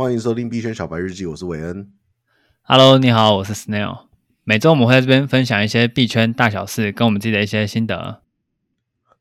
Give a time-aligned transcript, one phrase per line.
[0.00, 1.92] 欢迎收听币圈小白日记，我是韦恩。
[2.62, 4.06] Hello，你好，我是 Snail。
[4.44, 8.22] 每周我们会在这边分享一些币圈大小事，跟我们自己的一些心得。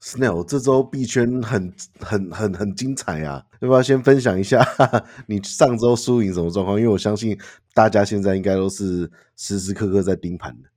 [0.01, 3.43] Snail，这周币圈很很很很精彩啊！
[3.59, 4.65] 要不要先分享一下
[5.27, 6.79] 你上周输赢什么状况？
[6.79, 7.37] 因为我相信
[7.73, 10.69] 大家现在应该都是时时刻刻在盯盘的。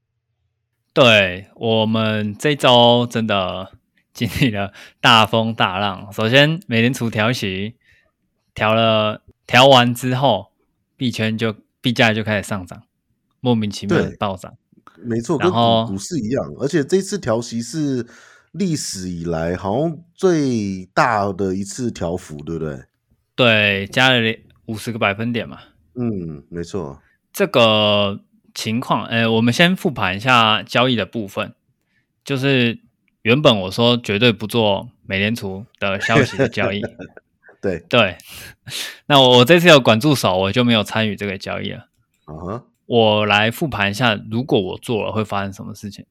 [0.93, 3.71] 对，我们这周真的
[4.13, 6.13] 经历了大风大浪。
[6.13, 7.77] 首先，美联储调息，
[8.53, 10.53] 调了调完之后，
[10.97, 12.83] 币圈就币价就开始上涨，
[13.41, 14.55] 莫名其妙的暴涨。
[15.03, 18.07] 没错，跟股市一样，而且这次调息是。
[18.53, 22.85] 历史以来好像最大的一次调幅，对不对？
[23.35, 24.21] 对，加了
[24.67, 25.59] 五十个百分点嘛。
[25.95, 27.01] 嗯，没错。
[27.33, 28.21] 这个
[28.55, 31.55] 情况，呃，我们先复盘一下交易的部分。
[32.23, 32.79] 就是
[33.23, 36.83] 原本我说绝对不做美联储的消息的交易。
[37.63, 38.19] 对对。
[39.09, 41.89] 那我我这次有管住手，我就没有参与这个交易了。
[42.27, 42.65] 啊哈。
[42.85, 46.05] 我来复盘一下，如果我做了，会发生什么事情？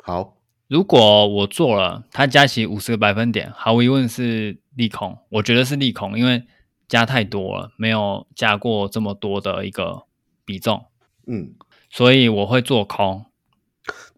[0.00, 0.36] 好。
[0.68, 5.18] 如果我做了，它加息五十个百分点，毫无疑问是利空。
[5.28, 6.44] 我觉得是利空，因为
[6.88, 10.04] 加太多了，没有加过这么多的一个
[10.44, 10.86] 比重。
[11.26, 11.54] 嗯，
[11.90, 13.26] 所以我会做空。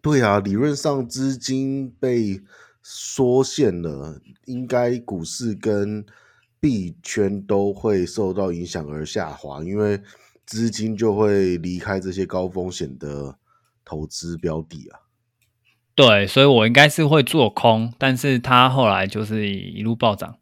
[0.01, 2.41] 对啊，理论上资金被
[2.81, 6.05] 缩限了，应该股市跟
[6.65, 10.01] 币圈都会受到影响而下滑，因为
[10.47, 13.37] 资金就会离开这些高风险的
[13.83, 15.05] 投资标的啊。
[15.93, 20.39] 对，所以我应该是会做空，但是它后来就是一路暴涨，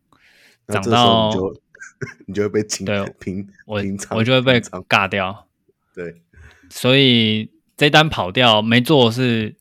[0.66, 1.56] 涨到你就，
[2.28, 5.50] 你就会被清对平我平我就会被尬掉。
[5.94, 6.22] 对，
[6.70, 9.58] 所以这单跑掉没做是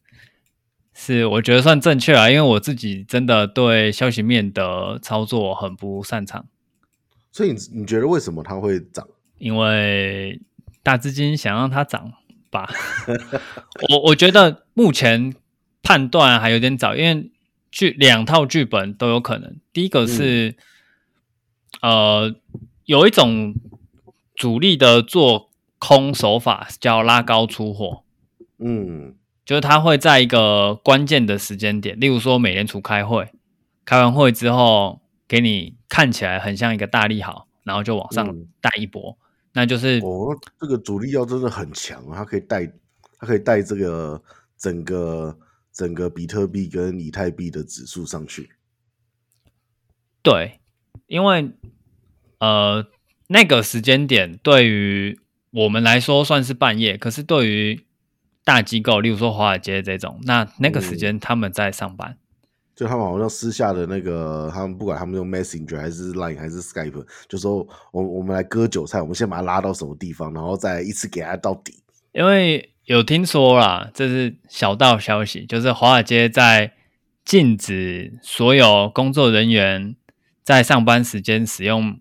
[0.94, 6.46] 是我觉得算正确啊，因为我自己真的对消息面的操作很不擅长。
[7.32, 9.08] 所以你你觉得为什么它会涨？
[9.38, 10.40] 因为
[10.84, 12.12] 大资金想让它涨
[12.50, 12.70] 吧。
[13.90, 15.34] 我我觉得目前。
[15.84, 17.32] 判断还有点早，因为
[17.72, 19.56] 剧两套剧本都有可能。
[19.72, 20.54] 第一个是，
[21.80, 22.34] 嗯、呃，
[22.84, 23.52] 有一种
[24.36, 28.04] 主力的做空手法叫拉高出货，
[28.58, 33.32] 嗯，就是他会在一个关键的时间点，例如说美联储开会，
[33.84, 38.26] 开完会之后给你看起来很像一个大利好，然后就往上
[38.62, 39.20] 带一波，嗯、
[39.52, 42.66] 那就是哦，这个主力要真的很强，它可以带，
[43.18, 44.22] 它可以带这个
[44.56, 45.38] 整个。
[45.74, 48.50] 整个比特币跟以太币的指数上去，
[50.22, 50.60] 对，
[51.06, 51.50] 因为
[52.40, 52.86] 呃
[53.28, 55.18] 那个时间点对于
[55.50, 57.86] 我们来说算是半夜，可是对于
[58.44, 62.21] 大机构，例如说华尔街这种，那那个时间他们在上班，嗯，
[62.74, 72.68] 就他们好像私下的那个，他们不管他们用 Messenger 还是 Line 还是 Skype，就说我我们来割韭菜，我们先把它拉到什么地方，然后再一次给它到底，因为。
[72.86, 76.72] 有听说啦，这是小道消息，就是华尔街在
[77.24, 79.94] 禁止所有工作人员
[80.42, 82.00] 在上班时间使用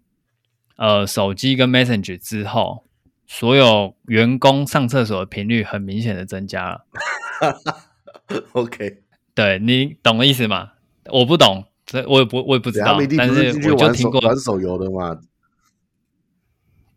[0.77, 2.87] 呃手机跟 Messenger 之后，
[3.27, 6.85] 所有员工上厕所的频率很明显的增加了。
[8.53, 9.00] OK，
[9.33, 10.71] 对，你懂的意思吗？
[11.11, 15.19] 我不懂，这我也不我也不知道，但是我就听过玩手游的嘛。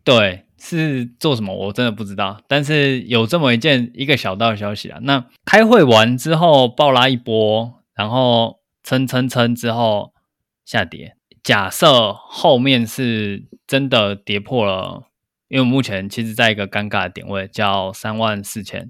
[0.03, 0.41] 对。
[0.57, 1.53] 是做什么？
[1.53, 2.41] 我真的不知道。
[2.47, 4.97] 但是有这么一件一个小道消息啊。
[5.03, 10.11] 那开会完之后暴拉一波，然后撑撑撑之后
[10.65, 11.17] 下跌。
[11.43, 15.03] 假设后面是真的跌破了，
[15.49, 18.87] 因为目前其实在一个尴尬的点位，叫三万四千。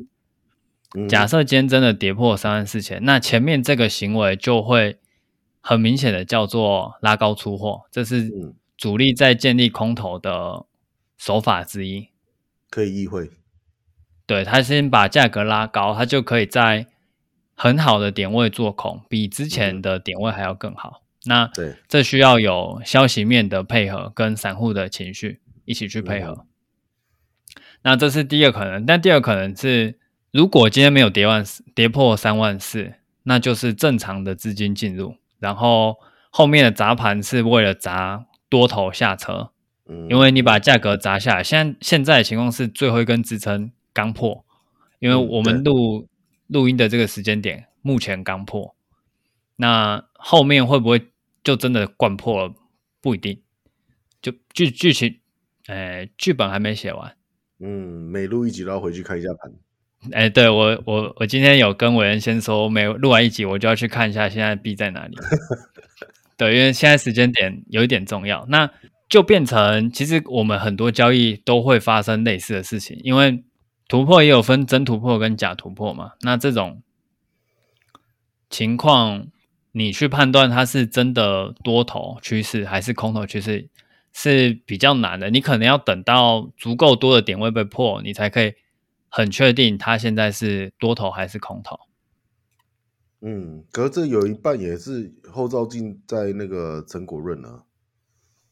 [1.08, 5.00] 假设今天真的跌破三万四千，那前面这个行为就会
[5.62, 8.32] 很明显的叫做拉高出货，这是
[8.78, 10.66] 主力在建立空头的。
[11.18, 12.10] 手法之一，
[12.70, 13.32] 可以意会。
[14.26, 16.88] 对，他先把价格拉高，他就可以在
[17.56, 21.04] 很好的点位做空，比之前的点位还要更好。
[21.24, 26.34] 嗯、那对，这需要有消息面的配合，跟散户的情绪一起去配合。
[26.34, 26.46] 嗯、
[27.84, 29.98] 那这是第一个可能，但第二个可能是，
[30.36, 35.96] 如果今天没有跌万跌破三万四，那就是正常的资金进入，然后
[36.30, 39.52] 后面的砸盘是为了砸多头下车。
[40.10, 44.44] 因为你把价格砸下来，现在现在的情况是最后一根支撑刚破，
[45.00, 46.10] 因为我们录
[46.48, 48.76] 录音的这个时间点目前刚破，
[49.56, 51.14] 那后面会不会
[51.46, 52.54] 就真的灌破了？
[53.00, 53.42] 不一定，
[54.22, 55.20] 就剧剧情，
[55.68, 57.16] 哎，剧本还没写完。
[57.60, 59.54] 嗯，每录一集都要回去看一下盘。
[60.12, 65.16] 哎，对我我我今天有跟伟恩先说，每录完一集我就要去看一下现在币在哪里。
[66.38, 68.46] 对，因为现在时间点有一点重要。
[68.50, 68.70] 那
[69.08, 73.44] 就变成其实我们很多交易都会发生类似的事情，因为
[73.88, 76.14] 突破也有分真突破跟假突破嘛。
[76.22, 76.82] 那这种
[78.50, 79.28] 情况，
[79.72, 83.70] 你去判断它是真的多头趋势还是空头趋势
[84.12, 85.30] 是比较难的。
[85.30, 88.54] 你可能要等到足够多的点位被破，你才可以
[89.16, 91.80] 很确定它现在是多头还是空头。
[93.22, 97.64] 嗯，可是这有一半也是后照镜在那个成果论呢。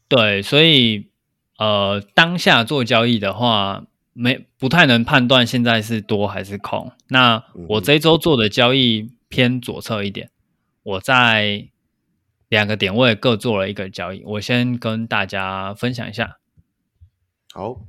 [0.08, 1.10] 对，所以
[1.58, 3.84] 呃，当下做交易的话，
[4.14, 6.90] 没不太能判断现在是多还是空。
[7.08, 10.30] 那我这周做的交易偏左侧一点，
[10.82, 11.68] 我在
[12.48, 16.38] 两个点位各做了一个交易，我先跟大家分享一下。
[17.52, 17.82] 好，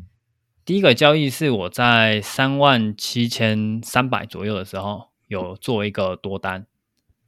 [0.66, 5.14] 第一个交易是我在三万七千三百左右的时候。
[5.28, 6.68] 有做一个多单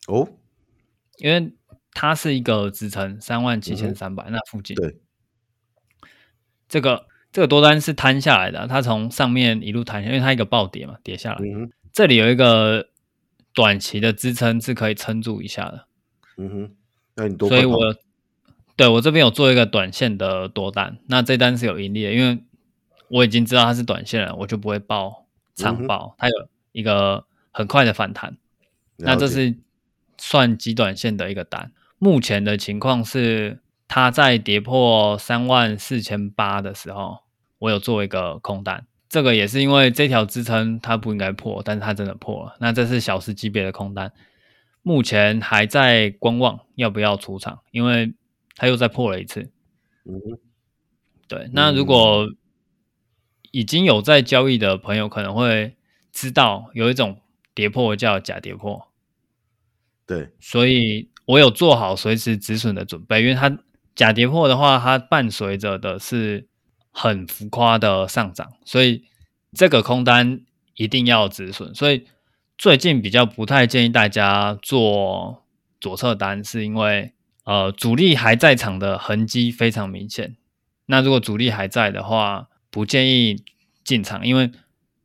[0.08, 0.30] 哦，
[1.18, 1.52] 因为
[1.94, 4.76] 它是一个支撑三万七千三百那附近。
[4.76, 4.98] 对，
[6.70, 11.40] 这个这个多单是摊下来的，它从上面一路摊下，因为它一个暴跌嘛，跌下来。
[11.44, 12.90] 嗯，这里有一个
[13.52, 15.88] 短期的支撑是可以撑住一下的。
[16.38, 16.76] 嗯哼，
[17.16, 17.96] 那你多，所以我
[18.76, 22.44] 对我这边有做一个短线的多单，那这单是有盈利的，因为
[23.10, 25.26] 我已经知道它是短线了，我就不会报
[25.56, 27.26] 长报，它有一个。
[27.50, 28.38] 很快的反弹，
[28.98, 29.58] 那这是
[30.20, 31.72] 算极短线的一个单。
[31.98, 37.18] 目前的情况是，它在跌破三万四千八的时候，
[37.58, 38.86] 我有做一个空单。
[39.10, 42.56] 这个也是因为这条支撑它不应该破，但是它真的破了。
[42.60, 44.14] 那这是小时级别的空单，
[44.84, 48.14] 目前还在观望要不要出场，因为
[48.56, 49.50] 它又再破了一次。
[50.06, 50.38] 嗯，
[51.28, 51.50] 对。
[51.54, 52.30] 那如果
[53.58, 55.76] 已经有在交易的朋友，可能会
[56.12, 57.20] 知道有一种。
[57.58, 58.88] 跌破叫假跌破，
[60.06, 63.58] 对，所以我有做好随时止损的准备，因为它
[63.96, 66.48] 假跌破的话，它伴随着的是
[66.92, 69.06] 很浮夸的上涨，所以
[69.54, 70.42] 这个空单
[70.76, 71.74] 一定要止损。
[71.74, 72.06] 所以
[72.60, 75.44] 最近比较不太建议大家做
[75.82, 77.14] 左侧单，是因为
[77.46, 80.38] 呃主力还在场的痕迹非常明显。
[80.86, 83.44] 那如果主力还在的话，不建议
[83.84, 84.52] 进场，因为。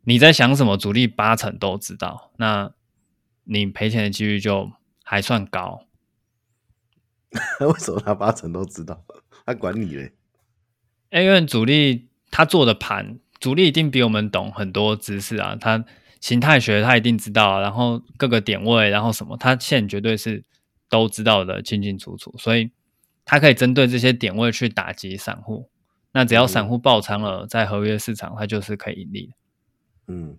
[0.04, 0.76] 你在想什么？
[0.76, 2.72] 主力八成都知道，那
[3.44, 4.72] 你赔钱的几率就
[5.04, 5.86] 还算高。
[7.60, 9.04] 为什么他八成都知道？
[9.46, 10.12] 他管你嘞？
[11.12, 15.54] 因为主力他做的盘，主力一定比我们懂很多知识啊。
[15.54, 15.84] 他
[16.20, 20.44] 形态学他一定知道，然后各个点位，然后什么，他线绝对是
[20.88, 22.34] 都知道的清清楚楚。
[22.36, 22.72] 所以
[23.24, 25.70] 他可以针对这些点位去打击散户。
[26.12, 29.32] 那只要散户爆仓了，在合约市场，它就是可以盈利的。
[30.08, 30.38] 嗯，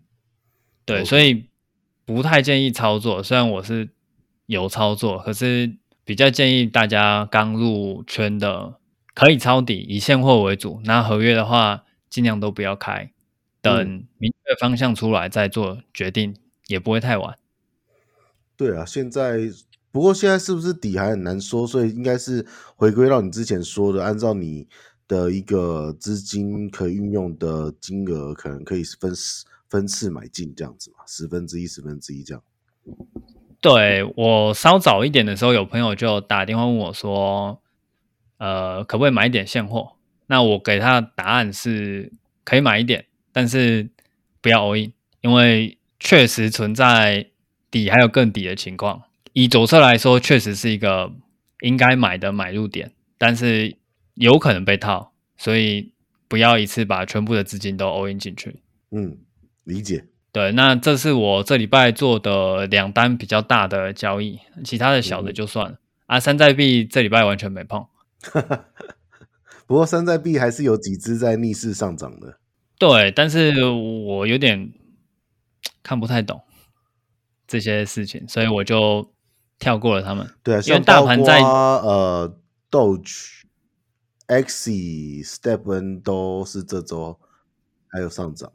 [0.85, 1.49] 对.所以
[2.05, 3.23] 不太建议操作。
[3.23, 3.89] 虽然我是
[4.45, 8.77] 有操作，可是比较建议大家刚入圈的
[9.13, 10.81] 可以抄底，以现货为主。
[10.83, 13.11] 那合约的话，尽量都不要开，
[13.61, 16.35] 等明确方向出来再做决定，嗯、
[16.67, 17.37] 也不会太晚。
[18.55, 19.39] 对啊，现在
[19.91, 22.45] 不过现在是不是底还很难说，所以应该是
[22.75, 24.67] 回归到你之前说的，按照你
[25.13, 29.13] 的一个资金可以运用的金额，可能可以分。
[29.73, 32.43] 分次买进这样子嘛，十分之一、十分之一这样。
[33.59, 37.59] 对，我稍早一点的时候，有朋友就打电话问我说
[38.37, 39.93] ：“呃，可不可以买一点现货？”
[40.29, 42.13] 那我给他的答案是
[42.43, 43.89] 可以买一点，但是
[44.41, 47.31] 不要 all in，因为确实存在
[47.71, 49.01] 底还有更底的情况。
[49.31, 51.11] 以左侧来说，确实是一个
[51.61, 53.75] 应该买的买入点，但是
[54.15, 55.93] 有可能被套，所以
[56.27, 58.61] 不要一次把全部的资金都 all in 进去。
[58.91, 59.17] 嗯。
[59.65, 65.77] 理解，对，那这是我这礼拜做的两单比较大的交易，其他的小的就算了、嗯、
[66.07, 66.19] 啊。
[66.19, 67.87] 山寨币这礼拜完全没碰，
[69.65, 72.39] 不过山寨币还是有几只在逆势上涨的。
[72.77, 74.73] 对，但是我有点
[75.81, 76.41] 看不太懂
[77.47, 79.13] 这些事情，所以我就
[79.59, 80.29] 跳过了他们。
[80.43, 82.37] 对啊，因为大盘在呃
[84.41, 87.19] Axie、Stepn 都是这周
[87.87, 88.51] 还有上涨。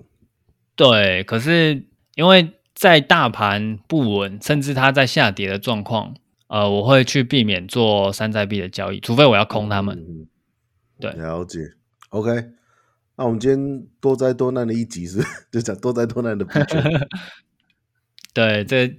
[0.75, 6.15] 对，可是因为在大盘不稳，甚至它在下跌的状况，
[6.47, 9.99] 呃，我会去避免做山寨币的交易，除非我要空他们。
[9.99, 10.27] 嗯、
[11.01, 11.61] 对，了解。
[12.11, 12.31] OK，
[13.17, 15.21] 那我们今天多灾多难的一集是，
[15.51, 17.09] 就讲多灾多难的币圈。
[18.33, 18.99] 对，这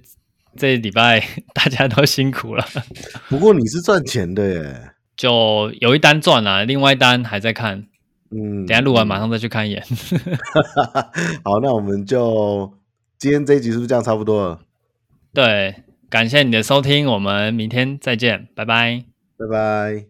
[0.56, 2.64] 这礼拜大家都辛苦了。
[3.30, 4.90] 不过你是赚钱的耶，
[5.20, 7.84] 就有一单赚了，另外一单还在看。
[8.30, 9.84] 嗯，等下录完马上再去看一眼。
[11.44, 12.72] 好，那我们就
[13.18, 14.60] 今天这一集是不是这样差不多了？
[15.34, 15.74] 对，
[16.08, 19.04] 感谢你的收听，我们明天再见，拜拜，
[19.36, 20.09] 拜拜。